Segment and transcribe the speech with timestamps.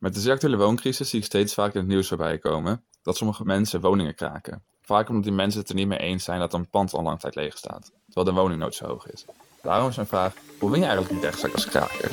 [0.00, 3.16] Met de zeer actuele wooncrisis zie ik steeds vaker in het nieuws voorbij komen dat
[3.16, 4.62] sommige mensen woningen kraken.
[4.82, 7.20] Vaak omdat die mensen het er niet mee eens zijn dat een pand al lang
[7.20, 9.24] tijd leeg staat, terwijl de woningnood zo hoog is.
[9.62, 12.10] Daarom is mijn vraag, hoe win je eigenlijk die rechtszaak als kraker?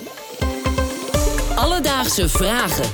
[1.55, 2.91] Alledaagse vragen.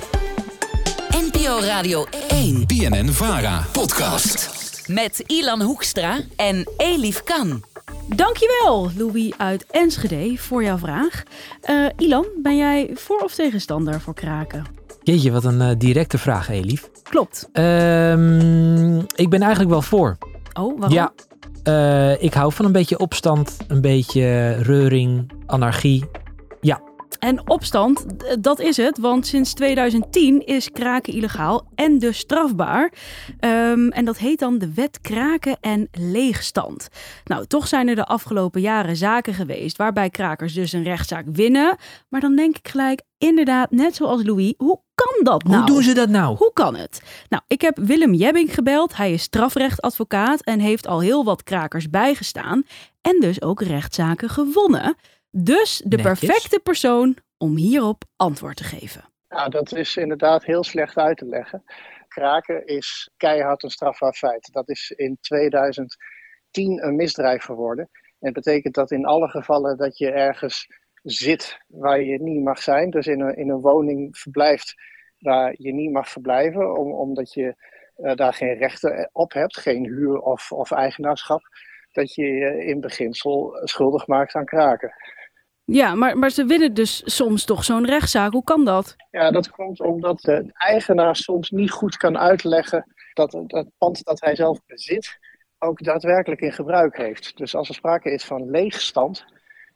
[1.10, 2.66] NPO Radio 1.
[2.68, 3.66] BNN Vara.
[3.72, 4.50] Podcast.
[4.88, 7.64] Met Ilan Hoekstra en Elif Kan.
[8.08, 11.24] Dankjewel, Louis uit Enschede, voor jouw vraag.
[11.70, 14.82] Uh, Ilan, ben jij voor of tegenstander voor kraken?
[15.04, 16.90] Jeetje, wat een uh, directe vraag, Elif.
[17.04, 17.50] Klopt.
[17.54, 20.18] Um, ik ben eigenlijk wel voor.
[20.54, 20.98] Oh, waarom?
[20.98, 21.14] Ja,
[21.64, 26.04] uh, ik hou van een beetje opstand, een beetje reuring, anarchie.
[27.24, 28.06] En opstand,
[28.40, 32.94] dat is het, want sinds 2010 is kraken illegaal en dus strafbaar.
[33.40, 36.88] Um, en dat heet dan de wet kraken en leegstand.
[37.24, 41.76] Nou, toch zijn er de afgelopen jaren zaken geweest waarbij krakers dus een rechtszaak winnen.
[42.10, 45.58] Maar dan denk ik gelijk, inderdaad, net zoals Louis, hoe kan dat nou?
[45.58, 46.38] Hoe doen ze dat nou?
[46.38, 47.02] Hoe kan het?
[47.30, 48.98] Nou, ik heb Willem Jebbing gebeld.
[48.98, 52.64] Hij is strafrechtadvocaat en heeft al heel wat krakers bijgestaan.
[53.02, 54.96] En dus ook rechtszaken gewonnen.
[55.36, 59.04] Dus de perfecte persoon om hierop antwoord te geven.
[59.30, 61.64] Nou, dat is inderdaad heel slecht uit te leggen.
[62.08, 64.50] Kraken is keihard een strafbaar feit.
[64.52, 65.98] Dat is in 2010
[66.86, 67.90] een misdrijf geworden.
[67.94, 70.68] En dat betekent dat in alle gevallen dat je ergens
[71.04, 74.74] zit waar je niet mag zijn, dus in een, in een woning verblijft
[75.20, 77.56] waar je niet mag verblijven, om, omdat je
[77.98, 81.42] uh, daar geen rechten op hebt, geen huur of, of eigenaarschap,
[81.92, 84.94] dat je je in beginsel schuldig maakt aan kraken.
[85.66, 88.32] Ja, maar, maar ze willen dus soms toch zo'n rechtszaak.
[88.32, 88.96] Hoe kan dat?
[89.12, 94.22] Ja, dat komt omdat de eigenaar soms niet goed kan uitleggen dat het pand dat
[94.22, 95.20] hij zelf bezit
[95.60, 97.38] ook daadwerkelijk in gebruik heeft.
[97.38, 99.26] Dus als er sprake is van leegstand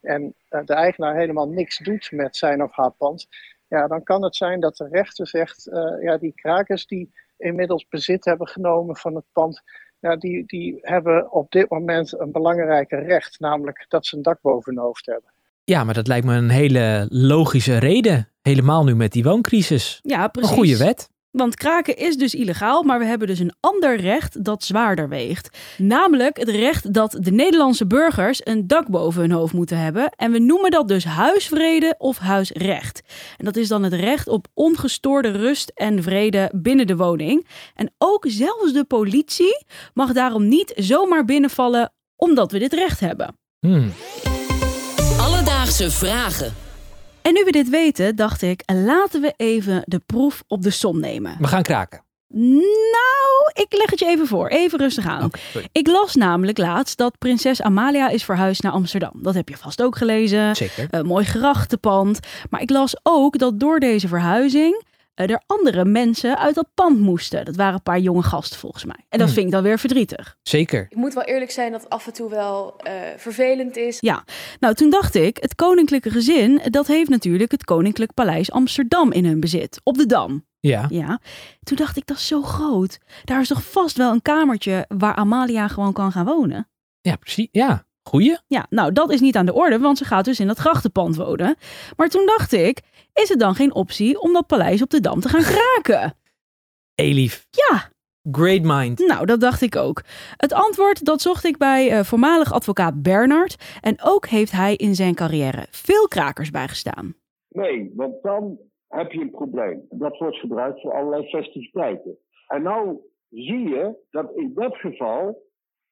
[0.02, 3.27] en eh, de eigenaar helemaal niks doet met zijn of haar pand,
[3.67, 7.88] ja, dan kan het zijn dat de rechter zegt, uh, ja, die krakers die inmiddels
[7.88, 9.61] bezit hebben genomen van het pand,
[9.99, 14.41] ja, die, die hebben op dit moment een belangrijke recht, namelijk dat ze een dak
[14.41, 15.31] boven hun hoofd hebben.
[15.69, 18.29] Ja, maar dat lijkt me een hele logische reden.
[18.41, 20.00] Helemaal nu met die wooncrisis.
[20.01, 20.51] Ja, precies.
[20.51, 21.09] Een goede wet.
[21.31, 25.57] Want kraken is dus illegaal, maar we hebben dus een ander recht dat zwaarder weegt.
[25.77, 30.09] Namelijk het recht dat de Nederlandse burgers een dak boven hun hoofd moeten hebben.
[30.09, 33.01] En we noemen dat dus huisvrede of huisrecht.
[33.38, 37.47] En dat is dan het recht op ongestoorde rust en vrede binnen de woning.
[37.75, 43.35] En ook zelfs de politie mag daarom niet zomaar binnenvallen omdat we dit recht hebben.
[43.59, 43.91] Hmm.
[45.85, 46.53] Vragen.
[47.21, 50.99] En nu we dit weten, dacht ik, laten we even de proef op de som
[50.99, 51.35] nemen.
[51.39, 52.01] We gaan kraken.
[52.27, 54.47] Nou, ik leg het je even voor.
[54.47, 55.23] Even rustig aan.
[55.23, 59.13] Okay, ik las namelijk laatst dat prinses Amalia is verhuisd naar Amsterdam.
[59.13, 60.55] Dat heb je vast ook gelezen.
[60.55, 60.88] Zeker.
[60.89, 62.19] Een mooi grachtenpand.
[62.49, 64.83] Maar ik las ook dat door deze verhuizing
[65.25, 67.45] er andere mensen uit dat pand moesten.
[67.45, 69.05] Dat waren een paar jonge gasten volgens mij.
[69.09, 69.35] En dat Hmm.
[69.35, 70.38] vind ik dan weer verdrietig.
[70.41, 70.85] Zeker.
[70.89, 73.97] Ik moet wel eerlijk zijn dat het af en toe wel uh, vervelend is.
[74.00, 74.23] Ja,
[74.59, 79.25] nou toen dacht ik, het koninklijke gezin, dat heeft natuurlijk het Koninklijk Paleis Amsterdam in
[79.25, 79.79] hun bezit.
[79.83, 80.45] Op de Dam.
[80.59, 80.85] Ja.
[80.89, 81.19] Ja.
[81.63, 83.00] Toen dacht ik, dat is zo groot.
[83.23, 86.69] Daar is toch vast wel een kamertje waar Amalia gewoon kan gaan wonen?
[87.01, 87.47] Ja, precies.
[87.51, 88.38] Ja, goeie.
[88.47, 91.16] Ja, nou dat is niet aan de orde, want ze gaat dus in dat grachtenpand
[91.16, 91.56] wonen.
[91.97, 92.81] Maar toen dacht ik,
[93.13, 96.13] is het dan geen optie om dat paleis op de Dam te gaan kraken?
[96.95, 97.47] Elif.
[97.50, 97.95] Ja.
[98.31, 99.07] Great mind.
[99.07, 100.03] Nou, dat dacht ik ook.
[100.38, 103.78] Het antwoord dat zocht ik bij uh, voormalig advocaat Bernard.
[103.81, 107.16] En ook heeft hij in zijn carrière veel krakers bijgestaan.
[107.50, 108.57] Nee, want dan
[108.88, 109.85] heb je een probleem.
[109.89, 112.18] Dat wordt gebruikt voor allerlei festiviteiten.
[112.47, 112.97] En nou
[113.29, 115.47] zie je dat in dat geval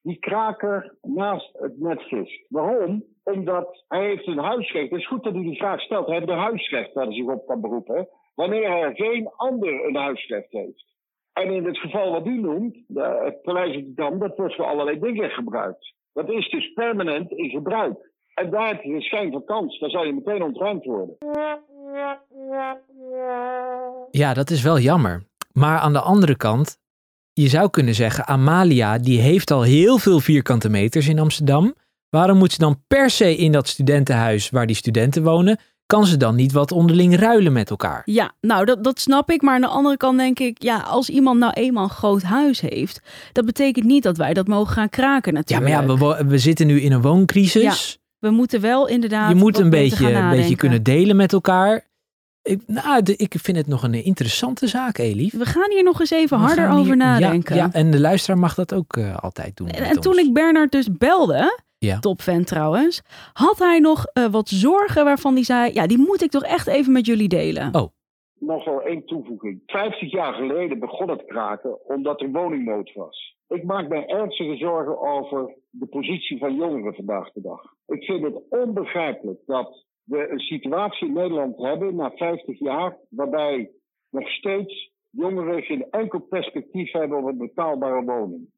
[0.06, 2.46] die kraker naast het net vist.
[2.48, 3.04] Waarom?
[3.24, 4.90] Omdat hij heeft een huisrecht.
[4.90, 6.06] Het is goed dat u die vraag stelt.
[6.06, 8.08] Hij heeft een huisrecht waar hij zich op kan beroepen.
[8.34, 10.84] Wanneer hij geen ander een huisrecht heeft.
[11.32, 14.54] En in het geval wat u noemt, de, het Paleis op de Dam, dat wordt
[14.54, 15.94] voor allerlei dingen gebruikt.
[16.12, 18.12] Dat is dus permanent in gebruik.
[18.34, 19.78] En daar heb je een schijn van kans.
[19.78, 21.16] Dan zal je meteen ontruimd worden.
[24.10, 25.22] Ja, dat is wel jammer.
[25.52, 26.78] Maar aan de andere kant,
[27.42, 31.74] je zou kunnen zeggen, Amalia die heeft al heel veel vierkante meters in Amsterdam.
[32.10, 35.58] Waarom moet ze dan per se in dat studentenhuis waar die studenten wonen?
[35.86, 38.02] Kan ze dan niet wat onderling ruilen met elkaar?
[38.04, 39.42] Ja, nou dat, dat snap ik.
[39.42, 42.60] Maar aan de andere kant denk ik, ja, als iemand nou eenmaal een groot huis
[42.60, 43.00] heeft,
[43.32, 45.70] dat betekent niet dat wij dat mogen gaan kraken Ja, natuurlijk.
[45.70, 47.98] maar ja, we, we zitten nu in een wooncrisis.
[48.18, 49.28] We moeten wel inderdaad.
[49.28, 51.84] je moet een beetje, een beetje kunnen delen met elkaar.
[52.46, 55.32] Ik, nou, de- ik vind het nog een interessante zaak, Elif.
[55.32, 57.56] We gaan hier nog eens even We harder hier- over nadenken.
[57.56, 59.68] Ja, ja, en de luisteraar mag dat ook eh, altijd doen.
[59.68, 60.22] En, toen ons.
[60.26, 61.98] ik Bernard dus belde, Ja.
[61.98, 63.02] topfan trouwens,
[63.32, 66.66] had hij nog eh, wat zorgen waarvan hij zei: Ja, die moet ik toch echt
[66.66, 67.74] even met jullie delen.
[67.74, 67.94] Oh.
[68.38, 69.62] nog wel één toevoeging.
[69.66, 73.36] 50 jaar geleden begon het kraken omdat er woningnood was.
[73.48, 77.60] Ik maak mij ernstige zorgen over de positie van jongeren vandaag de dag.
[77.86, 83.70] Ik vind het onbegrijpelijk dat we een situatie in Nederland hebben na 50 jaar waarbij
[84.10, 88.48] nog steeds jongeren geen enkel perspectief hebben op een betaalbare woning.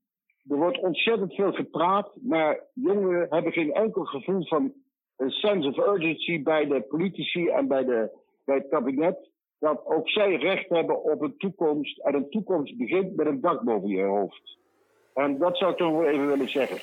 [0.48, 4.72] Er wordt ontzettend veel gepraat, maar jongeren hebben geen enkel gevoel van
[5.16, 8.10] een sense of urgency bij de politici en bij, de,
[8.44, 9.30] bij het kabinet.
[9.58, 11.98] Dat ook zij recht hebben op een toekomst.
[11.98, 14.58] En een toekomst begint met een dak boven je hoofd.
[15.14, 16.78] En dat zou ik toch wel even willen zeggen.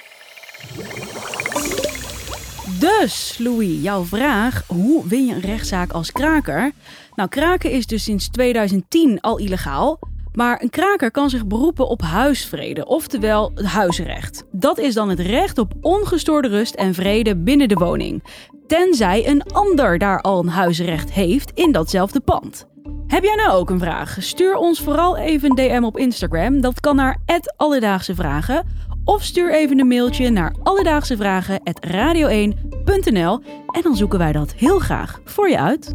[2.79, 6.71] Dus, Louis, jouw vraag: hoe win je een rechtszaak als kraker?
[7.15, 9.99] Nou, kraken is dus sinds 2010 al illegaal.
[10.33, 14.43] Maar een kraker kan zich beroepen op huisvrede, oftewel het huisrecht.
[14.51, 18.23] Dat is dan het recht op ongestoorde rust en vrede binnen de woning.
[18.67, 22.67] Tenzij een ander daar al een huisrecht heeft in datzelfde pand.
[23.07, 24.17] Heb jij nou ook een vraag?
[24.19, 26.61] Stuur ons vooral even een DM op Instagram.
[26.61, 27.17] Dat kan naar
[27.57, 28.65] Alledaagse Vragen.
[29.05, 33.41] Of stuur even een mailtje naar alledaagsevragen.radio1.nl
[33.71, 35.93] en dan zoeken wij dat heel graag voor je uit.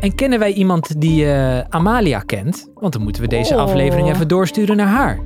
[0.00, 2.68] En kennen wij iemand die eh, Amalia kent?
[2.74, 3.60] Want dan moeten we deze Oh.
[3.60, 5.20] aflevering even doorsturen naar haar.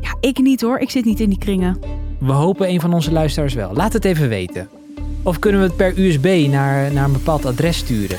[0.00, 0.78] Ja, ik niet hoor.
[0.78, 1.78] Ik zit niet in die kringen.
[2.18, 3.72] We hopen een van onze luisteraars wel.
[3.74, 4.68] Laat het even weten.
[5.22, 8.18] Of kunnen we het per USB naar, naar een bepaald adres sturen?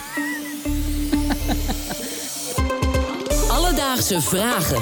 [3.49, 4.81] Alledaagse vragen.